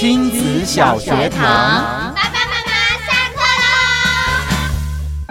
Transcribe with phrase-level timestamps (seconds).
[0.00, 1.44] 亲子小学堂，
[2.14, 2.72] 爸爸妈妈
[3.04, 5.28] 下课喽！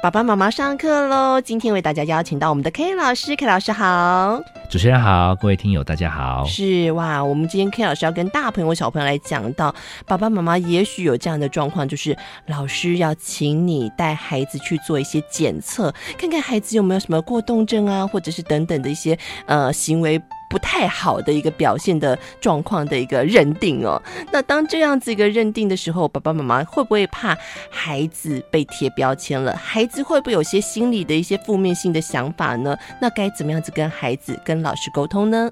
[0.00, 1.40] 爸爸妈妈上课喽！
[1.40, 4.40] 今天为大家邀请到我们的 K 老师，K 老师好。
[4.70, 6.44] 主持人好，各位听友大家好。
[6.46, 9.74] 是哇，我们今天 K 老师要跟大朋友小朋友来讲到，
[10.06, 20.22] 爸爸妈妈也许有这样的状况，就是老师要请你带孩子去做一些检测，看看孩子有没有什么过动症啊，或者是等等的一些呃行为。
[20.50, 27.38] 不太好的一个表现的状况的一个认定哦，那当这样子一个认定的时候，爸爸妈妈会不会怕
[27.70, 29.56] 孩子被贴标签了？
[29.56, 32.76] 孩子会不会有些心理的一些负面性的想法呢？
[33.00, 35.48] 那该怎么样子跟孩子、跟老师沟通呢？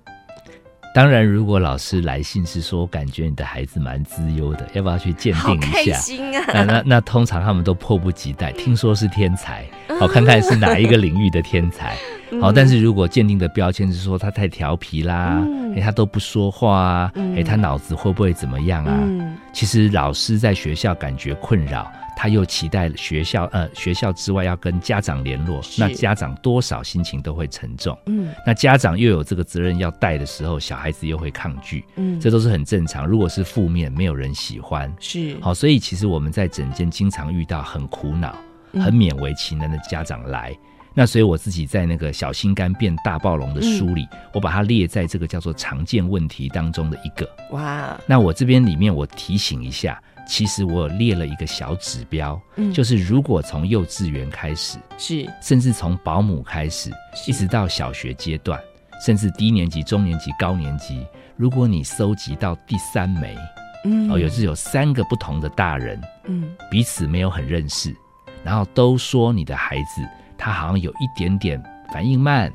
[0.99, 5.71] 当然，如果老师来信是说，感觉你的孩子蛮资优的，要不要去鉴定一下？
[5.73, 6.45] 开心啊！
[6.53, 9.65] 那那那通常他们都迫不及待，听说是天才，
[10.01, 11.97] 好看看是哪一个领域的天才。
[12.43, 15.41] 好，但是如果鉴定的标签是说他太调皮啦，
[15.81, 18.93] 他都不说话啊，哎、嗯欸，他脑子会不会怎么样啊？
[19.01, 21.89] 嗯、其实老师在学校感觉困扰，
[22.21, 27.97] 他又期待学校呃学校之外要跟家长联络，那家长多少心情都会沉重。
[28.07, 31.85] 嗯，那家长又有这个责任要带的时候，小孩子又会抗拒。
[31.95, 33.07] 嗯，这都是很正常。
[33.07, 34.93] 如果是负面，没有人喜欢。
[34.99, 38.37] 是，好，所以其实我们在诊间经常遇到很苦恼、
[38.73, 40.51] 很勉为其难的家长来。
[40.51, 47.29] 嗯那所以我自己在那个小心肝变大暴龙的书里，嗯、我把它列在这个叫做常见问题当中的一个。
[47.53, 47.97] 哇！
[48.05, 56.91] 那我这边里面我提醒一下，其实我有列了一个小指标，嗯、就是如果从幼稚园开始，是甚至从保姆开始，
[57.27, 58.61] 一直到小学阶段，
[59.05, 61.05] 甚至低年级、中年级、高年级，
[61.37, 63.37] 如果你收集到第三枚，
[63.85, 67.97] 嗯，哦，有是有三个不同的大人，嗯，彼此没有很认识，
[68.45, 70.07] 然后都说你的孩子。
[70.41, 71.61] 他好像有一点点
[71.93, 72.49] 反应慢，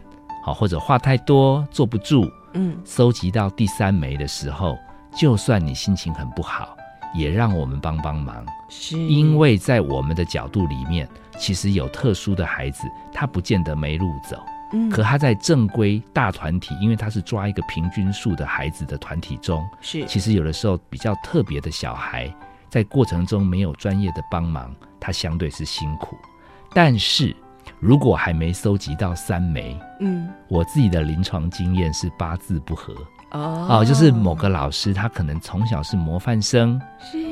[0.46, 2.26] 好，或者话太多，坐不住。
[2.54, 4.78] 嗯，收集到第三枚的时候，
[5.14, 6.78] 就算你心情很不好，
[7.14, 8.46] 也让我们帮帮忙。
[8.70, 14.38] 是，因为在我们的角度里面，其实有特殊的孩子，他不见得没路走。
[14.74, 22.34] 嗯，可他在正规大团体，因为他是抓一个平均数的孩子的团体中，是，其实有的时候比较特别的小孩，
[22.70, 26.18] 在过程中没有专业的帮忙，他相对是辛苦，
[26.74, 27.36] 但是。
[27.80, 32.94] 如果还没收集到三枚，嗯，我自己的临床经验是八字不合
[33.34, 36.80] 哦，哦，就是某个老师他可能从小是模范生，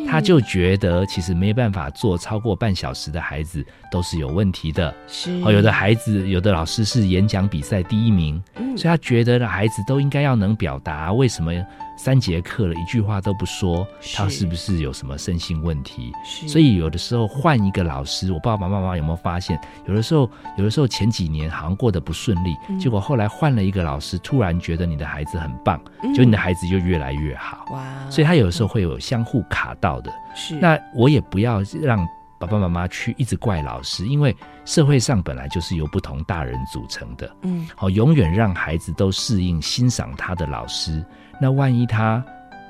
[0.08, 5.32] 他就觉得其实没办法做超过半小时的孩子都是有问题的，是。
[5.44, 11.52] 哦，有的孩子有的老师是演讲比赛第一名，嗯，所以他觉得的孩子都应该要能表达，为什么？
[11.98, 16.12] 三节课了，一句话都不说，他是不是有什么身心问题？
[16.48, 19.60] 所以有的时候换一个老师，我爸爸妈妈有没有发现？
[19.86, 20.28] 有的时候，
[20.58, 27.68] 有的时候前几年好像过得不顺利，嗯、结果后来换了一个老师，突然觉得你的孩子很棒，嗯、就你的孩子就越来越好。
[27.72, 28.10] 哇！
[28.10, 30.12] 所以他有的时候会有相互卡到的。
[30.34, 30.56] 是。
[30.56, 32.08] 那我也不要让
[32.42, 34.36] 爸爸妈妈去一直怪老师，因为
[34.66, 37.32] 社会上本来就是由不同大人组成的。
[37.44, 37.70] 嗯。
[37.76, 41.06] 好，永远让孩子都适应欣赏他的老师。
[41.40, 42.24] 那万一他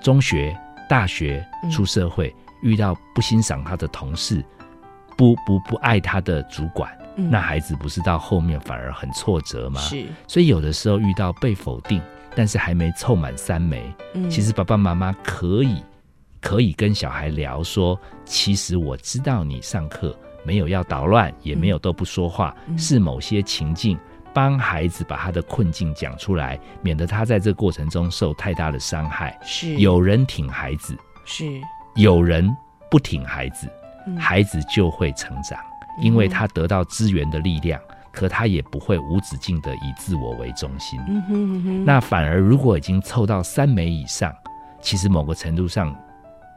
[0.04, 0.54] 中学、
[0.90, 4.44] 大学出社会，嗯、遇到不欣赏他的同事，
[5.18, 9.80] 不不不爱他的主管，嗯、那孩子不是到后面反而很挫折吗？
[9.80, 10.06] 是。
[10.28, 12.02] 所以有的时候遇到被否定，
[12.36, 13.82] 但是还没凑满三枚，
[14.16, 15.82] 嗯、其实爸爸妈妈可以
[16.41, 20.13] 可以跟小孩聊说，其实我知道你上课
[20.44, 23.97] 没有要捣乱，也没有都不说话，嗯、是某些情境。
[24.34, 29.38] 帮孩子把他的困境讲出来，免得他在这过程中受太大的伤害。
[29.44, 31.59] 是，有人挺孩子，是，
[31.96, 32.50] 有人
[32.90, 33.68] 不挺孩子，
[34.08, 35.59] 嗯、孩子就会成长，
[36.02, 40.97] 因为他得到资源的力量，嗯、可他也不会无止境的以自我为中心。
[41.09, 44.34] 嗯哼嗯哼，那反而如果已经凑到三枚以上，
[44.79, 45.94] 其实某个程度上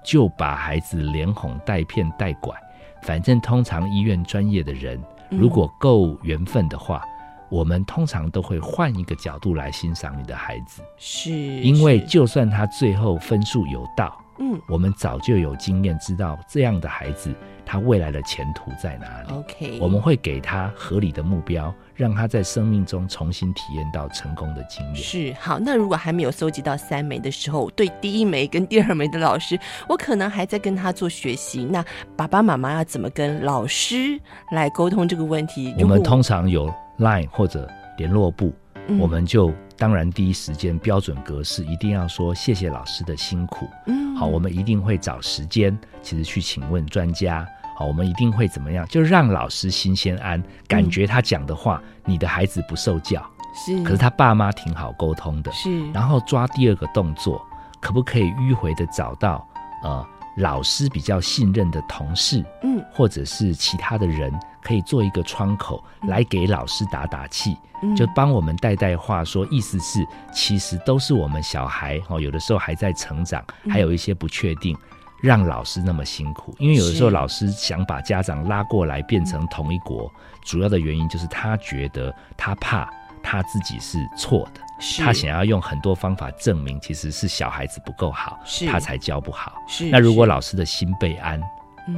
[0.05, 2.55] 就把孩子连哄带骗带拐，
[3.03, 7.03] 反正通常医院专业的人如果够缘分的话。
[7.51, 17.35] 我们通常都会换一个角度来欣赏你的孩子，是，因为就算他最后分数有到，嗯，我们早就有经验知道这样的孩子
[17.65, 19.33] 他未来的前途在哪里。
[19.33, 24.97] OK，我们会给他合理的目标，让他在生命中重新体验到成功的经验。
[24.97, 29.59] 是，好，那如果还没有搜集到三枚的时候，对第一枚跟第二枚的老师，
[29.89, 31.65] 我可能还在跟他做学习。
[31.65, 31.85] 那
[32.17, 34.21] 爸爸妈妈要怎么跟老师
[34.53, 35.75] 来沟通这个问题？
[35.79, 36.73] 我们通常有。
[36.99, 38.55] Line 或者联络簿，
[38.87, 43.69] 嗯、我们就当然第一时间标准格式一定要说谢谢老师的辛苦。
[43.87, 47.47] 嗯，好，我们一定会找时间，其实去请问专家。
[47.77, 48.87] 好，我们一定会怎么样？
[48.87, 53.21] 就让老师心先安，感觉他讲的话，嗯、你的孩子不受教，
[53.53, 55.91] 是，可是他爸妈挺好沟通的，是。
[55.91, 57.45] 然后抓第二个动作，
[57.81, 59.45] 可不可以迂回的找到
[59.83, 60.07] 呃
[60.37, 64.33] 老师比较信任的同事，嗯，或者是其他的人，
[64.63, 74.75] 可以做一个窗口来给老师打打气，嗯、就帮我们带带话说，意思是其实都是我们小孩哦，有的时候还在成长，还有一些不确定。
[74.75, 74.89] 嗯
[75.23, 82.87] 让老师那么辛苦，因为有的时候老师想把家长拉过来变成同一国，主要的原因就是他觉得他怕
[83.23, 84.61] 他自己是错的，
[84.99, 88.39] 他想要用很多方法证明其实是小孩子不够好，
[88.69, 89.55] 他才教不好。
[89.91, 91.41] 那如果老师的心被安，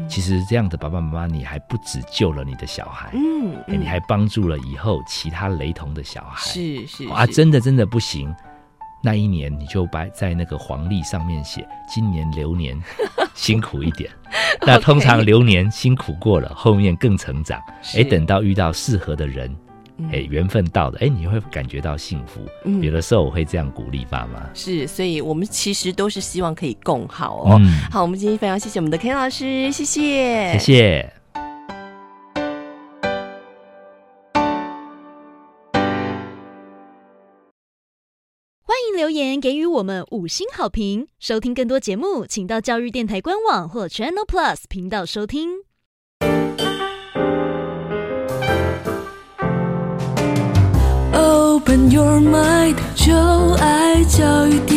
[0.08, 6.40] 其实这样的爸爸妈妈，你还不止救了你的小孩，嗯，你还帮助了以后其他雷同的小孩。
[6.40, 8.34] 是是啊，真的真的不行。
[9.02, 12.76] 那一年你就把在那个黄历上面写，今年流年
[13.34, 14.10] 辛苦一点。
[14.66, 17.60] 那通常流年辛苦过了，后面更成长。
[17.94, 19.54] 哎，等到遇到适合的人，
[20.12, 22.40] 哎，缘分到了，哎，你会感觉到幸福。
[22.82, 24.48] 有的时候我会这样鼓励爸妈。
[24.52, 27.56] 是，所以我们其实都是希望可以共好哦。
[27.58, 31.12] 嗯、好，我们今天非常谢谢我们的 Ken 老师，谢谢，谢谢。
[38.62, 45.48] 欢迎留言给予我们五星好评，收听更多节目，请到教育电台官网或 Channel Plus 频道收听。
[51.96, 53.14] Your mind，就
[53.52, 54.75] 爱教育